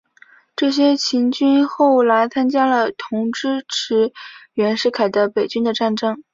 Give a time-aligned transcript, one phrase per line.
[0.55, 4.11] 这些黔军后来参加了同支持
[4.55, 6.23] 袁世凯的北军的战争。